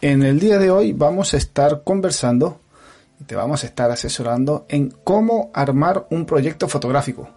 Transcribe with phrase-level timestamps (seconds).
[0.00, 2.60] En el día de hoy vamos a estar conversando
[3.20, 7.28] y te vamos a estar asesorando en cómo armar un proyecto fotográfico.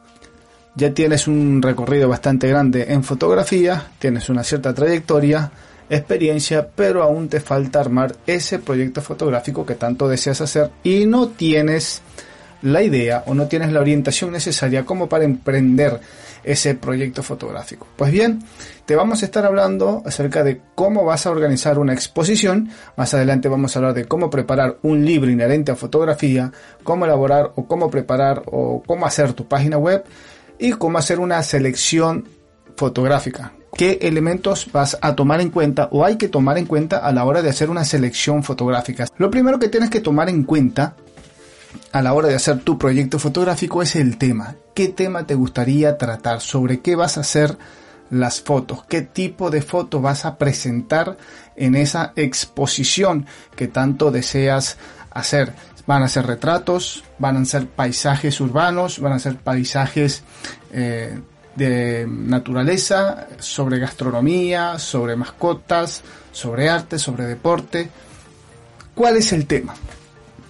[0.75, 5.51] Ya tienes un recorrido bastante grande en fotografía, tienes una cierta trayectoria,
[5.89, 11.29] experiencia, pero aún te falta armar ese proyecto fotográfico que tanto deseas hacer y no
[11.29, 12.03] tienes
[12.61, 15.99] la idea o no tienes la orientación necesaria como para emprender
[16.43, 17.87] ese proyecto fotográfico.
[17.95, 18.43] Pues bien,
[18.85, 22.69] te vamos a estar hablando acerca de cómo vas a organizar una exposición.
[22.97, 26.51] Más adelante vamos a hablar de cómo preparar un libro inherente a fotografía,
[26.83, 30.03] cómo elaborar o cómo preparar o cómo hacer tu página web
[30.57, 32.27] y cómo hacer una selección
[32.75, 33.53] fotográfica.
[33.73, 37.23] ¿Qué elementos vas a tomar en cuenta o hay que tomar en cuenta a la
[37.23, 39.07] hora de hacer una selección fotográfica?
[39.17, 40.95] Lo primero que tienes que tomar en cuenta
[41.91, 44.55] a la hora de hacer tu proyecto fotográfico es el tema.
[44.73, 46.41] ¿Qué tema te gustaría tratar?
[46.41, 47.57] ¿Sobre qué vas a hacer
[48.09, 48.85] las fotos?
[48.85, 51.17] ¿Qué tipo de foto vas a presentar
[51.55, 54.77] en esa exposición que tanto deseas
[55.11, 55.53] hacer?
[55.85, 60.23] Van a ser retratos, van a ser paisajes urbanos, van a ser paisajes
[60.71, 61.19] eh,
[61.55, 67.89] de naturaleza, sobre gastronomía, sobre mascotas, sobre arte, sobre deporte.
[68.95, 69.73] ¿Cuál es el tema?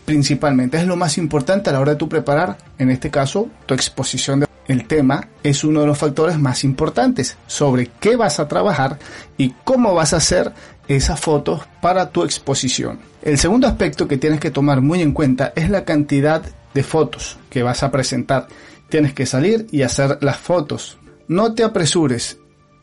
[0.05, 0.77] Principalmente.
[0.77, 4.45] Es lo más importante a la hora de tu preparar, en este caso, tu exposición.
[4.67, 8.99] El tema es uno de los factores más importantes sobre qué vas a trabajar
[9.37, 10.53] y cómo vas a hacer
[10.87, 12.99] esas fotos para tu exposición.
[13.21, 16.43] El segundo aspecto que tienes que tomar muy en cuenta es la cantidad
[16.73, 18.47] de fotos que vas a presentar.
[18.89, 20.97] Tienes que salir y hacer las fotos.
[21.27, 22.37] No te apresures.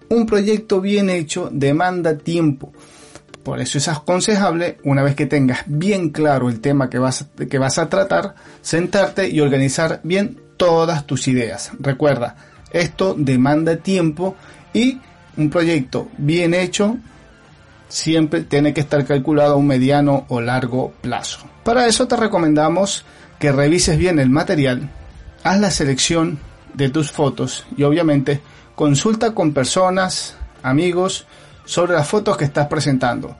[0.08, 2.72] Un proyecto bien hecho demanda tiempo.
[3.48, 7.56] Por eso es aconsejable, una vez que tengas bien claro el tema que vas, que
[7.56, 11.72] vas a tratar, sentarte y organizar bien todas tus ideas.
[11.80, 12.36] Recuerda,
[12.72, 14.36] esto demanda tiempo
[14.74, 15.00] y
[15.38, 16.98] un proyecto bien hecho
[17.88, 21.38] siempre tiene que estar calculado a un mediano o largo plazo.
[21.64, 23.06] Para eso te recomendamos
[23.38, 24.90] que revises bien el material,
[25.42, 26.38] haz la selección
[26.74, 28.42] de tus fotos y obviamente
[28.74, 31.26] consulta con personas, amigos,
[31.68, 33.36] sobre las fotos que estás presentando.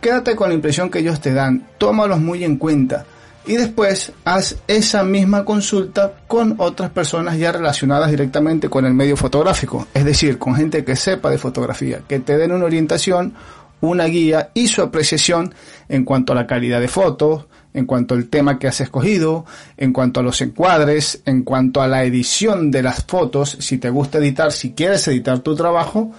[0.00, 3.06] Quédate con la impresión que ellos te dan, tómalos muy en cuenta
[3.46, 9.16] y después haz esa misma consulta con otras personas ya relacionadas directamente con el medio
[9.16, 13.34] fotográfico, es decir, con gente que sepa de fotografía, que te den una orientación,
[13.80, 15.54] una guía y su apreciación
[15.88, 19.44] en cuanto a la calidad de fotos, en cuanto al tema que has escogido,
[19.76, 23.88] en cuanto a los encuadres, en cuanto a la edición de las fotos, si te
[23.88, 26.10] gusta editar, si quieres editar tu trabajo,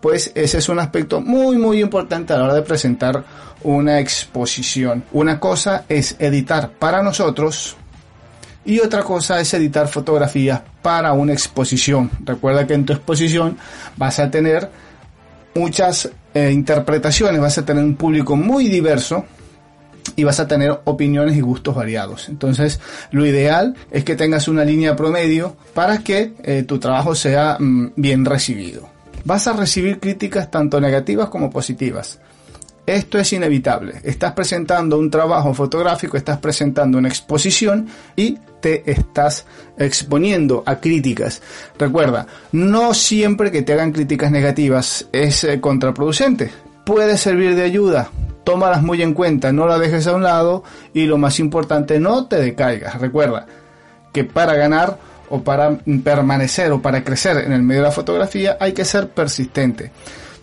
[0.00, 3.24] pues ese es un aspecto muy muy importante a la hora de presentar
[3.62, 5.04] una exposición.
[5.12, 7.76] Una cosa es editar para nosotros
[8.64, 12.10] y otra cosa es editar fotografías para una exposición.
[12.24, 13.58] Recuerda que en tu exposición
[13.96, 14.70] vas a tener
[15.54, 19.24] muchas eh, interpretaciones, vas a tener un público muy diverso
[20.16, 22.28] y vas a tener opiniones y gustos variados.
[22.28, 22.80] Entonces,
[23.10, 27.92] lo ideal es que tengas una línea promedio para que eh, tu trabajo sea mm,
[27.96, 32.20] bien recibido vas a recibir críticas tanto negativas como positivas.
[32.86, 34.00] Esto es inevitable.
[34.02, 37.86] Estás presentando un trabajo fotográfico, estás presentando una exposición
[38.16, 39.46] y te estás
[39.78, 41.40] exponiendo a críticas.
[41.78, 46.50] Recuerda, no siempre que te hagan críticas negativas es eh, contraproducente.
[46.84, 48.10] Puede servir de ayuda.
[48.44, 52.26] Tómalas muy en cuenta, no la dejes a un lado y lo más importante, no
[52.26, 53.00] te decaigas.
[53.00, 53.46] Recuerda
[54.12, 54.98] que para ganar
[55.30, 59.08] o para permanecer o para crecer en el medio de la fotografía hay que ser
[59.08, 59.90] persistente.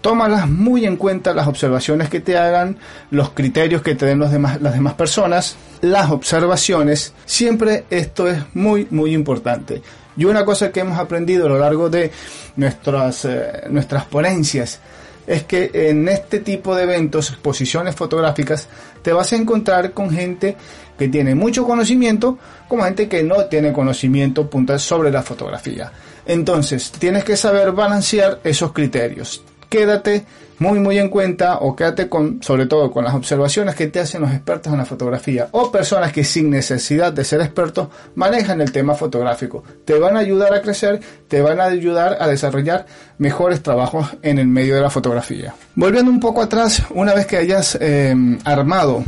[0.02, 2.78] Tómalas muy en cuenta las observaciones que te hagan,
[3.12, 7.14] los criterios que te den los demás, las demás personas, las observaciones.
[7.25, 9.81] Siempre esto es muy, muy importante.
[10.16, 12.12] Y una cosa que hemos aprendido a lo largo de
[12.56, 14.80] nuestras, eh, nuestras ponencias
[15.28, 18.68] es que en este tipo de eventos, exposiciones fotográficas,
[19.02, 20.56] te vas a encontrar con gente
[20.98, 25.92] que tiene mucho conocimiento como gente que no tiene conocimiento puntual sobre la fotografía.
[26.26, 29.44] Entonces, tienes que saber balancear esos criterios.
[29.70, 30.26] Quédate
[30.60, 34.22] muy muy en cuenta o quédate con sobre todo con las observaciones que te hacen
[34.22, 38.72] los expertos en la fotografía o personas que sin necesidad de ser expertos manejan el
[38.72, 39.64] tema fotográfico.
[39.86, 42.86] Te van a ayudar a crecer, te van a ayudar a desarrollar
[43.18, 45.54] mejores trabajos en el medio de la fotografía.
[45.75, 49.04] Volviendo un poco atrás, una vez que hayas eh, armado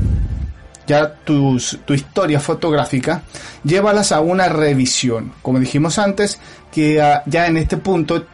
[0.85, 1.55] ya tu
[1.89, 3.21] historia fotográfica,
[3.63, 5.33] llévalas a una revisión.
[5.43, 6.39] Como dijimos antes,
[6.71, 8.25] que ya en este punto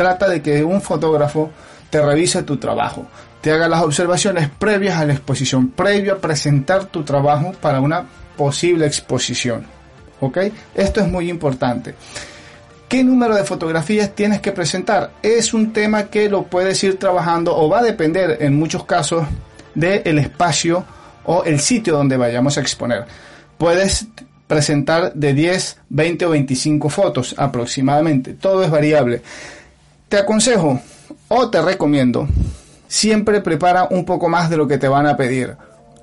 [0.00, 1.50] trata de que un fotógrafo
[1.90, 3.04] te revise tu trabajo,
[3.42, 8.06] te haga las observaciones previas a la exposición, previo a presentar tu trabajo para una
[8.34, 9.66] posible exposición.
[10.20, 10.38] ¿Ok?
[10.74, 11.94] Esto es muy importante.
[12.88, 15.10] ¿Qué número de fotografías tienes que presentar?
[15.22, 19.26] Es un tema que lo puedes ir trabajando o va a depender en muchos casos
[19.74, 20.82] del espacio
[21.24, 23.04] o el sitio donde vayamos a exponer.
[23.58, 24.06] Puedes
[24.46, 28.32] presentar de 10, 20 o 25 fotos aproximadamente.
[28.32, 29.20] Todo es variable.
[30.10, 30.80] Te aconsejo
[31.28, 32.26] o te recomiendo,
[32.88, 35.56] siempre prepara un poco más de lo que te van a pedir.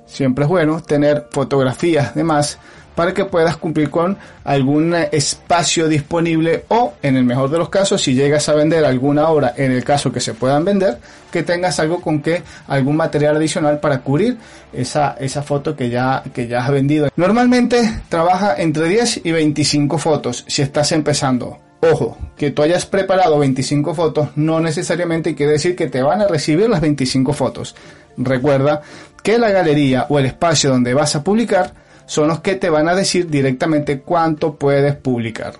[0.06, 2.58] Siempre es bueno tener fotografías de más
[2.94, 8.00] para que puedas cumplir con algún espacio disponible o, en el mejor de los casos,
[8.00, 10.98] si llegas a vender alguna obra, en el caso que se puedan vender,
[11.30, 14.38] que tengas algo con que algún material adicional para cubrir
[14.72, 17.10] esa, esa foto que ya, que ya has vendido.
[17.14, 21.67] Normalmente trabaja entre 10 y 25 fotos si estás empezando.
[21.80, 26.26] Ojo, que tú hayas preparado 25 fotos no necesariamente quiere decir que te van a
[26.26, 27.76] recibir las 25 fotos.
[28.16, 28.82] Recuerda
[29.22, 31.72] que la galería o el espacio donde vas a publicar
[32.06, 35.54] son los que te van a decir directamente cuánto puedes publicar.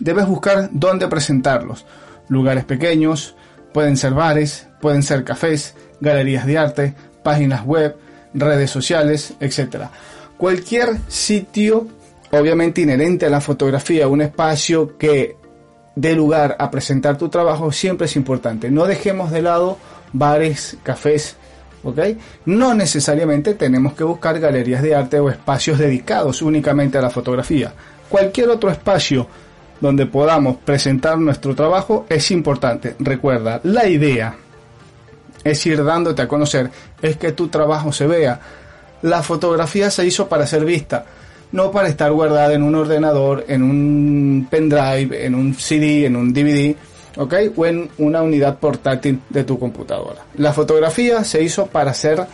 [0.00, 1.84] Debes buscar dónde presentarlos.
[2.28, 3.34] Lugares pequeños,
[3.72, 7.96] pueden ser bares, pueden ser cafés, galerías de arte, páginas web,
[8.34, 9.88] redes sociales, etc.
[10.36, 11.88] Cualquier sitio,
[12.32, 15.36] obviamente inherente a la fotografía, un espacio que
[15.94, 18.70] dé lugar a presentar tu trabajo, siempre es importante.
[18.70, 19.78] No dejemos de lado
[20.12, 21.36] bares, cafés,
[22.44, 27.72] no necesariamente tenemos que buscar galerías de arte o espacios dedicados únicamente a la fotografía.
[28.08, 29.26] Cualquier otro espacio
[29.80, 32.94] donde podamos presentar nuestro trabajo es importante.
[33.00, 34.36] Recuerda, la idea
[35.42, 36.70] es ir dándote a conocer,
[37.00, 38.40] es que tu trabajo se vea.
[39.02, 41.04] La fotografía se hizo para ser vista,
[41.52, 46.32] no para estar guardada en un ordenador, en un pendrive, en un CD, en un
[46.32, 46.74] DVD
[47.16, 47.34] ¿ok?
[47.56, 50.22] O en una unidad portátil de tu computadora.
[50.36, 52.26] La fotografía se hizo para ser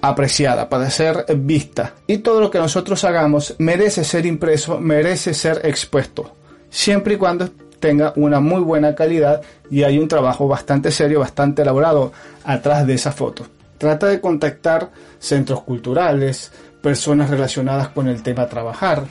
[0.00, 1.94] apreciada, para ser vista.
[2.06, 6.34] Y todo lo que nosotros hagamos merece ser impreso, merece ser expuesto.
[6.70, 7.48] Siempre y cuando
[7.80, 12.12] tenga una muy buena calidad y hay un trabajo bastante serio, bastante elaborado
[12.44, 13.46] atrás de esa foto.
[13.78, 16.50] Trata de contactar centros culturales,
[16.80, 19.04] personas relacionadas con el tema trabajar,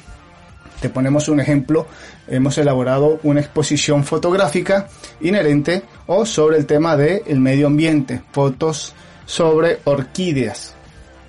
[0.79, 1.87] te ponemos un ejemplo,
[2.27, 4.87] hemos elaborado una exposición fotográfica
[5.21, 8.93] inherente o sobre el tema del medio ambiente, fotos
[9.25, 10.75] sobre orquídeas.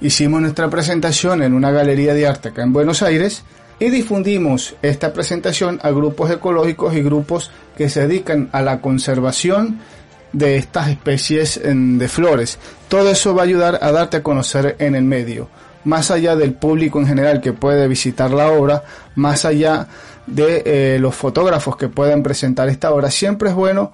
[0.00, 3.42] Hicimos nuestra presentación en una galería de arte acá en Buenos Aires
[3.80, 9.80] y difundimos esta presentación a grupos ecológicos y grupos que se dedican a la conservación
[10.32, 12.58] de estas especies de flores.
[12.88, 15.48] Todo eso va a ayudar a darte a conocer en el medio
[15.84, 18.82] más allá del público en general que puede visitar la obra,
[19.14, 19.86] más allá
[20.26, 23.92] de eh, los fotógrafos que pueden presentar esta obra, siempre es bueno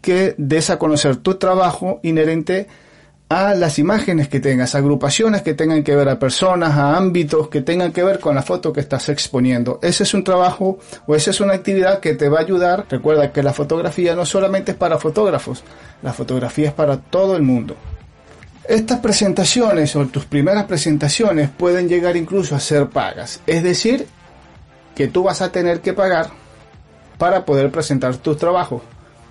[0.00, 2.68] que des a conocer tu trabajo inherente
[3.28, 7.60] a las imágenes que tengas, agrupaciones que tengan que ver a personas, a ámbitos que
[7.60, 9.80] tengan que ver con la foto que estás exponiendo.
[9.82, 12.86] Ese es un trabajo o esa es una actividad que te va a ayudar.
[12.88, 15.64] Recuerda que la fotografía no solamente es para fotógrafos,
[16.02, 17.74] la fotografía es para todo el mundo.
[18.68, 23.40] Estas presentaciones o tus primeras presentaciones pueden llegar incluso a ser pagas.
[23.46, 24.06] Es decir,
[24.94, 26.30] que tú vas a tener que pagar
[27.18, 28.82] para poder presentar tus trabajos.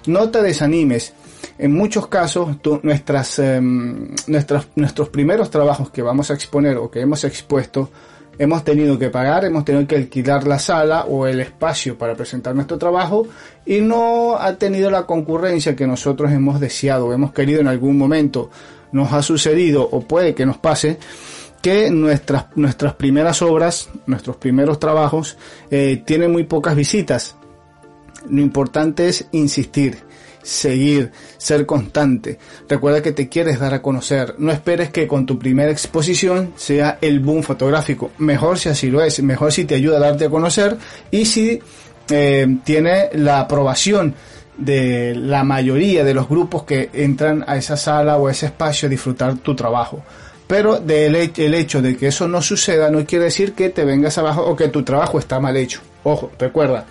[0.07, 1.13] No te desanimes.
[1.57, 7.23] En muchos casos, nuestras, em, nuestros primeros trabajos que vamos a exponer o que hemos
[7.23, 7.89] expuesto,
[8.37, 12.55] hemos tenido que pagar, hemos tenido que alquilar la sala o el espacio para presentar
[12.55, 13.27] nuestro trabajo
[13.65, 18.49] y no ha tenido la concurrencia que nosotros hemos deseado, hemos querido en algún momento
[18.95, 20.97] nos ha sucedido o puede que nos pase
[21.61, 25.37] que nuestras, nuestras primeras obras, nuestros primeros trabajos
[25.69, 27.35] eh, tienen muy pocas visitas.
[28.29, 29.97] Lo importante es insistir,
[30.41, 32.39] seguir, ser constante.
[32.69, 34.35] Recuerda que te quieres dar a conocer.
[34.37, 38.11] No esperes que con tu primera exposición sea el boom fotográfico.
[38.17, 39.21] Mejor si así lo es.
[39.21, 40.77] Mejor si te ayuda a darte a conocer
[41.11, 41.59] y si
[42.09, 44.15] eh, tiene la aprobación
[44.57, 48.87] de la mayoría de los grupos que entran a esa sala o a ese espacio
[48.87, 50.01] a disfrutar tu trabajo.
[50.47, 54.17] Pero del el hecho de que eso no suceda no quiere decir que te vengas
[54.17, 55.81] abajo o que tu trabajo está mal hecho.
[56.03, 56.85] Ojo, recuerda,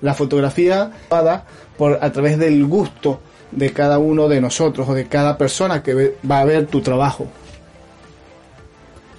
[0.00, 1.44] la fotografía va
[1.76, 6.16] por a través del gusto de cada uno de nosotros o de cada persona que
[6.28, 7.26] va a ver tu trabajo.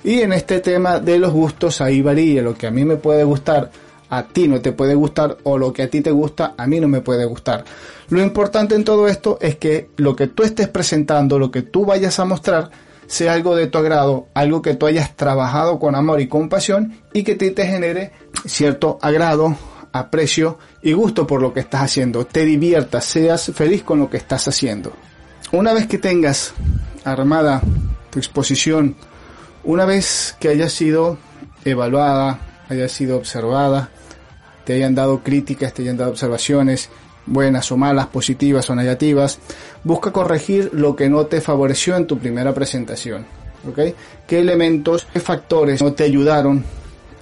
[0.04, 3.24] Y en este tema de los gustos ahí varía, lo que a mí me puede
[3.24, 3.70] gustar
[4.10, 6.80] a ti no te puede gustar o lo que a ti te gusta a mí
[6.80, 7.64] no me puede gustar.
[8.10, 11.86] Lo importante en todo esto es que lo que tú estés presentando, lo que tú
[11.86, 12.72] vayas a mostrar,
[13.10, 17.24] sea algo de tu agrado, algo que tú hayas trabajado con amor y compasión y
[17.24, 18.12] que te, genere
[18.46, 19.56] cierto agrado,
[19.92, 22.26] aprecio y gusto por lo que estás haciendo.
[22.26, 24.94] Te diviertas, seas feliz con lo que estás haciendo.
[25.52, 26.54] Una vez que tengas
[27.04, 27.62] armada
[28.12, 28.96] tu exposición,
[29.64, 31.18] una vez que haya sido
[31.66, 32.40] evaluada,
[32.70, 33.90] haya sido observada,
[34.64, 36.90] te hayan dado críticas, te hayan dado observaciones
[37.26, 39.40] buenas o malas, positivas o negativas,
[39.84, 43.26] busca corregir lo que no te favoreció en tu primera presentación.
[43.68, 43.80] ¿ok?
[44.28, 46.64] ¿Qué elementos, qué factores no te ayudaron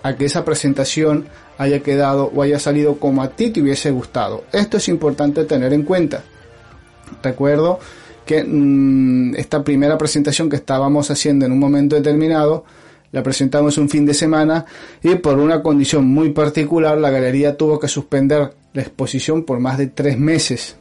[0.03, 1.27] a que esa presentación
[1.57, 4.43] haya quedado o haya salido como a ti te hubiese gustado?
[4.51, 6.23] Esto es importante tener en cuenta.
[7.23, 7.79] Recuerdo
[8.25, 12.65] que mm, esta primera presentación que estábamos haciendo en un momento determinado,
[13.11, 14.65] la presentamos un fin de semana
[15.01, 19.77] y por una condición muy particular la galería tuvo que suspender la exposición por más
[19.77, 20.75] de tres meses.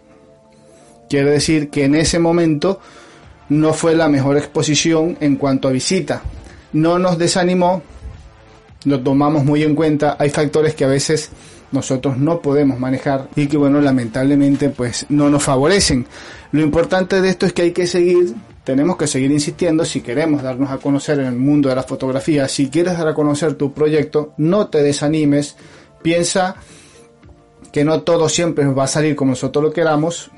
[1.09, 2.81] Quiere decir que en ese momento
[3.49, 6.23] no fue la mejor exposición en cuanto a visita.
[6.73, 7.83] No nos desanimó,
[8.85, 10.17] lo tomamos muy en cuenta.
[10.19, 11.31] Hay factores que a veces
[11.73, 16.07] nosotros no podemos manejar y que bueno, lamentablemente pues no nos favorecen.
[16.53, 18.35] Lo importante de esto es que hay que seguir,
[18.67, 22.49] tenemos que seguir insistiendo si queremos darnos a conocer en el mundo de la fotografía,
[22.49, 25.55] si quieres dar a conocer tu proyecto, no te desanimes,
[26.03, 26.57] piensa
[27.71, 30.33] que no todo siempre va a salir como nosotros lo queramos,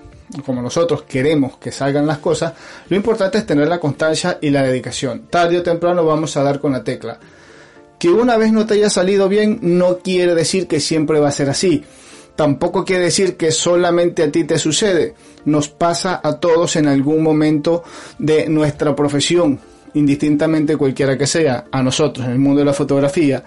[0.45, 2.53] como nosotros queremos que salgan las cosas,
[2.91, 5.29] lo importante es tener la constancia y la dedicación.
[5.31, 7.19] Tarde o temprano vamos a dar con la tecla.
[7.99, 11.33] Que una vez no te haya salido bien no quiere decir que siempre va a
[11.33, 11.83] ser así.
[12.39, 15.13] Tampoco quiere decir que solamente a ti te sucede.
[15.47, 17.83] Nos pasa a todos en algún momento
[18.17, 19.59] de nuestra profesión,
[19.95, 23.43] indistintamente cualquiera que sea, a nosotros en el mundo de la fotografía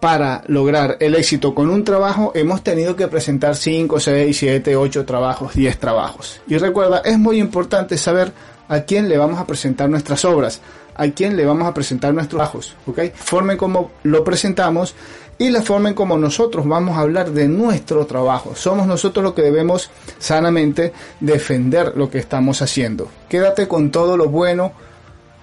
[0.00, 5.04] para lograr el éxito con un trabajo hemos tenido que presentar 5, 6, 7, 8
[5.04, 6.40] trabajos, 10 trabajos.
[6.46, 8.32] Y recuerda, es muy importante saber
[8.68, 10.60] a quién le vamos a presentar nuestras obras,
[10.94, 13.14] a quién le vamos a presentar nuestros trabajos, ¿ok?
[13.14, 14.94] Formen como lo presentamos
[15.38, 18.54] y la forma en como nosotros vamos a hablar de nuestro trabajo.
[18.54, 23.08] Somos nosotros los que debemos sanamente defender lo que estamos haciendo.
[23.28, 24.72] Quédate con todo lo bueno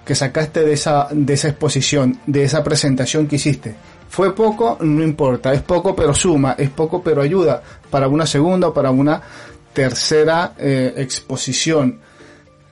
[0.04, 3.76] que sacaste de esa, de esa exposición, de esa presentación que hiciste
[4.12, 8.68] fue poco, no importa, es poco pero suma, es poco pero ayuda para una segunda
[8.68, 9.22] o para una
[9.72, 11.98] tercera eh, exposición.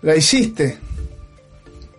[0.03, 0.77] ¿La hiciste?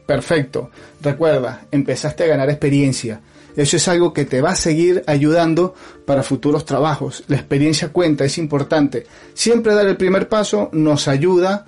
[0.06, 0.70] Perfecto.
[1.02, 3.20] Recuerda, empezaste a ganar experiencia.
[3.56, 5.74] Eso es algo que te va a seguir ayudando
[6.06, 7.24] para futuros trabajos.
[7.28, 9.06] La experiencia cuenta, es importante.
[9.34, 11.66] Siempre dar el primer paso nos ayuda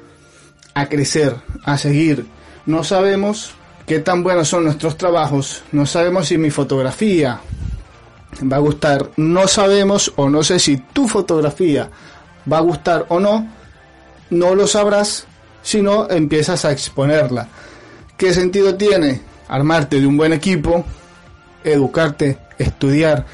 [0.73, 2.25] a crecer, a seguir.
[2.65, 3.51] No sabemos
[3.85, 7.41] qué tan buenos son nuestros trabajos, no sabemos si mi fotografía
[8.51, 9.11] va a gustar.
[9.17, 11.89] No sabemos o no sé si tu fotografía
[12.51, 13.47] va a gustar o no.
[14.29, 15.25] No lo sabrás
[15.61, 17.47] si no empiezas a exponerla.
[18.17, 19.21] ¿Qué sentido tiene?
[19.47, 20.85] Armarte de un buen equipo,
[21.63, 23.25] educarte, estudiar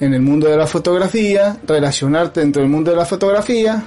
[0.00, 3.84] en el mundo de la fotografía, relacionarte dentro del mundo de la fotografía,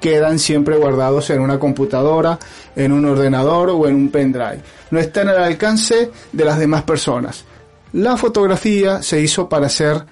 [0.00, 2.38] quedan siempre guardados en una computadora,
[2.74, 4.60] en un ordenador o en un pendrive.
[4.90, 7.44] No están al alcance de las demás personas.
[7.92, 10.04] La fotografía se hizo para ser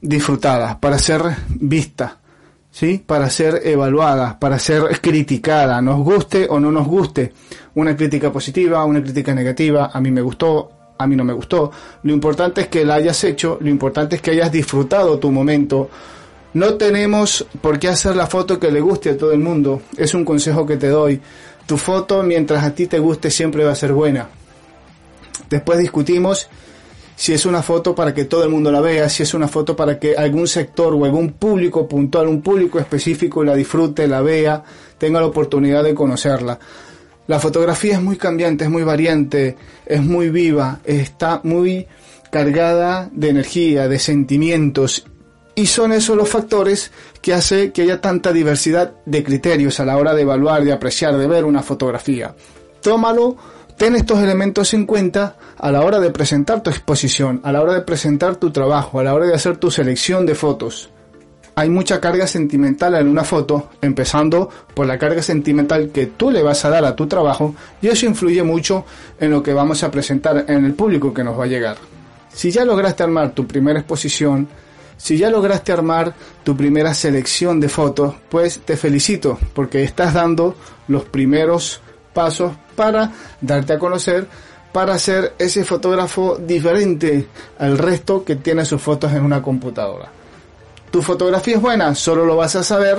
[0.00, 2.18] disfrutada, para ser vista,
[2.70, 3.02] ¿sí?
[3.04, 7.32] para ser evaluada, para ser criticada, nos guste o no nos guste.
[7.74, 11.70] Una crítica positiva, una crítica negativa, a mí me gustó, a mí no me gustó.
[12.02, 15.88] Lo importante es que la hayas hecho, lo importante es que hayas disfrutado tu momento.
[16.54, 19.82] No tenemos por qué hacer la foto que le guste a todo el mundo.
[19.96, 21.20] Es un consejo que te doy.
[21.66, 24.28] Tu foto, mientras a ti te guste, siempre va a ser buena.
[25.48, 26.48] Después discutimos
[27.18, 29.74] si es una foto para que todo el mundo la vea, si es una foto
[29.74, 34.62] para que algún sector o algún público puntual, un público específico la disfrute, la vea,
[34.96, 36.58] tenga la oportunidad de conocerla.
[37.28, 39.54] La fotografía es muy cambiante, es muy variante,
[39.84, 41.86] es muy viva, está muy
[42.32, 45.04] cargada de energía, de sentimientos
[45.54, 49.98] y son esos los factores que hace que haya tanta diversidad de criterios a la
[49.98, 52.34] hora de evaluar, de apreciar, de ver una fotografía.
[52.80, 53.36] Tómalo
[53.76, 57.74] ten estos elementos en cuenta a la hora de presentar tu exposición, a la hora
[57.74, 60.90] de presentar tu trabajo, a la hora de hacer tu selección de fotos.
[61.58, 66.40] Hay mucha carga sentimental en una foto, empezando por la carga sentimental que tú le
[66.40, 68.84] vas a dar a tu trabajo y eso influye mucho
[69.18, 71.76] en lo que vamos a presentar en el público que nos va a llegar.
[72.32, 74.46] Si ya lograste armar tu primera exposición,
[74.96, 80.54] si ya lograste armar tu primera selección de fotos, pues te felicito porque estás dando
[80.86, 81.80] los primeros
[82.14, 83.10] pasos para
[83.40, 84.28] darte a conocer,
[84.72, 87.26] para ser ese fotógrafo diferente
[87.58, 90.17] al resto que tiene sus fotos en una computadora.
[90.90, 91.94] ¿Tu fotografía es buena?
[91.94, 92.98] Solo lo vas a saber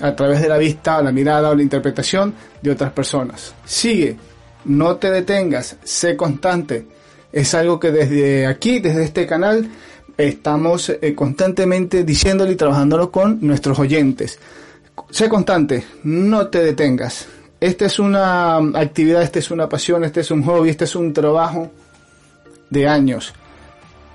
[0.00, 3.54] a través de la vista, la mirada o la interpretación de otras personas.
[3.64, 4.16] Sigue,
[4.64, 6.86] no te detengas, sé constante.
[7.32, 9.68] Es algo que desde aquí, desde este canal,
[10.16, 14.38] estamos eh, constantemente diciéndolo y trabajándolo con nuestros oyentes.
[15.10, 17.26] Sé constante, no te detengas.
[17.60, 21.12] Esta es una actividad, esta es una pasión, este es un hobby, este es un
[21.12, 21.70] trabajo
[22.70, 23.34] de años,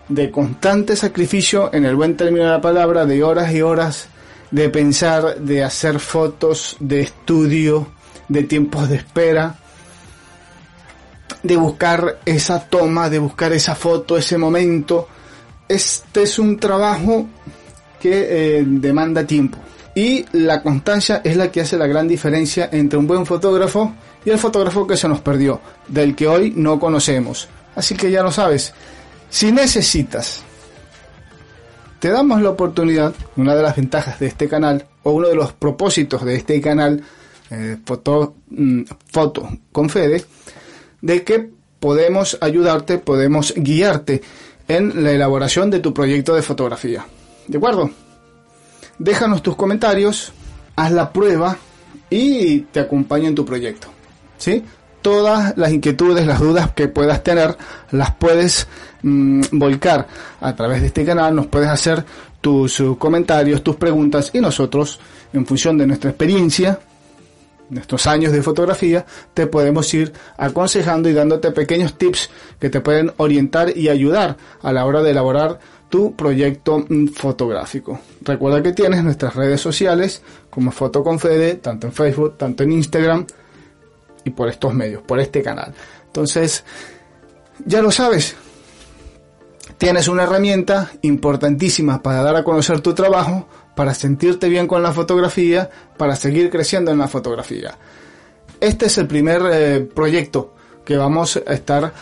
[0.08, 4.10] de constante sacrificio en el buen término de la palabra, de horas y horas
[4.52, 7.88] de pensar, de hacer fotos, de estudio,
[8.28, 9.56] de tiempos de espera,
[11.44, 15.08] de buscar esa toma, de buscar esa foto, ese momento.
[15.68, 17.28] Este es un trabajo
[18.00, 19.58] que eh, demanda tiempo.
[19.94, 23.94] Y la constancia es la que hace la gran diferencia entre un buen fotógrafo
[24.26, 27.48] y el fotógrafo que se nos perdió, del que hoy no conocemos.
[27.76, 28.74] Así que ya lo sabes,
[29.36, 30.44] si necesitas,
[32.00, 35.52] te damos la oportunidad, una de las ventajas de este canal, o uno de los
[35.52, 37.04] propósitos de este canal,
[37.50, 40.24] eh, foto, mm, foto con Fede,
[41.02, 41.50] de que
[41.82, 44.22] podemos ayudarte, podemos guiarte
[44.70, 47.06] en la elaboración de tu proyecto de fotografía.
[47.50, 47.90] ¿De acuerdo?
[49.00, 50.32] Déjanos tus comentarios,
[50.78, 51.58] haz la prueba
[52.10, 53.90] y te acompaño en tu proyecto.
[54.38, 54.64] ¿Sí?
[55.06, 57.56] Todas las inquietudes, las dudas que puedas tener,
[57.92, 58.68] las puedes
[59.04, 60.08] mm, volcar
[60.42, 62.04] a través de este canal, nos puedes hacer
[62.42, 65.00] tus uh, comentarios, tus preguntas y nosotros,
[65.32, 66.80] en función de nuestra experiencia,
[67.70, 73.14] nuestros años de fotografía, te podemos ir aconsejando y dándote pequeños tips que te pueden
[73.18, 78.00] orientar y ayudar a la hora de elaborar tu proyecto mm, fotográfico.
[78.22, 82.72] Recuerda que tienes nuestras redes sociales como Foto con Fede, tanto en Facebook, tanto en
[82.72, 83.28] Instagram
[84.26, 85.74] y por estos medios, por este canal.
[86.08, 86.66] Entonces,
[87.66, 88.36] ya lo sabes,
[89.78, 94.92] tienes una herramienta importantísima para dar a conocer tu trabajo, para sentirte bien con la
[94.92, 97.78] fotografía, para seguir creciendo en la fotografía.
[98.60, 100.54] Este es el primer eh, proyecto
[100.84, 101.94] que vamos a estar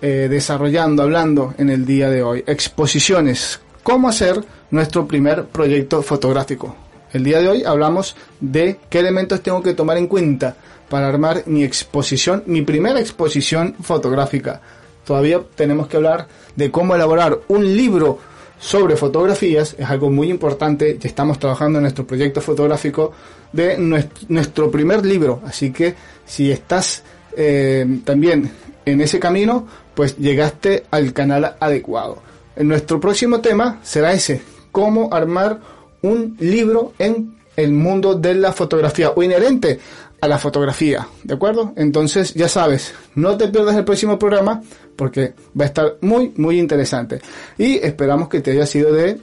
[0.00, 2.44] eh, desarrollando, hablando en el día de hoy.
[2.46, 3.60] Exposiciones.
[3.82, 6.76] ¿Cómo hacer nuestro primer proyecto fotográfico?
[7.12, 10.56] El día de hoy hablamos de qué elementos tengo que tomar en cuenta
[10.88, 14.60] para armar mi exposición, mi primera exposición fotográfica.
[15.04, 16.26] Todavía tenemos que hablar
[16.56, 18.18] de cómo elaborar un libro
[18.58, 23.12] sobre fotografías, es algo muy importante, ya estamos trabajando en nuestro proyecto fotográfico
[23.52, 27.02] de nuestro primer libro, así que si estás
[27.36, 28.50] eh, también
[28.84, 32.22] en ese camino, pues llegaste al canal adecuado.
[32.54, 35.58] En nuestro próximo tema será ese, cómo armar
[36.02, 39.78] un libro en el mundo de la fotografía o inherente
[40.20, 41.72] a la fotografía, ¿de acuerdo?
[41.76, 44.62] Entonces ya sabes, no te pierdas el próximo programa
[44.94, 47.20] porque va a estar muy, muy interesante.
[47.58, 49.18] Y esperamos que te haya sido de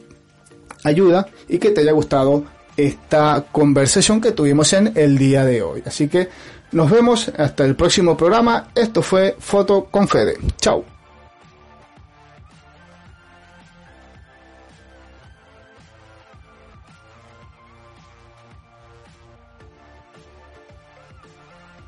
[0.83, 2.43] ayuda y que te haya gustado
[2.75, 5.83] esta conversación que tuvimos en el día de hoy.
[5.85, 6.27] Así que
[6.71, 8.69] nos vemos hasta el próximo programa.
[8.75, 10.37] Esto fue Foto con Fede.
[10.57, 10.98] Chao.